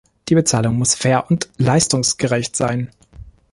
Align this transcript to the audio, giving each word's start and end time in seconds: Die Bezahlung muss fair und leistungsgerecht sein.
Die 0.29 0.33
Bezahlung 0.33 0.79
muss 0.79 0.95
fair 0.95 1.29
und 1.29 1.47
leistungsgerecht 1.59 2.55
sein. 2.55 2.89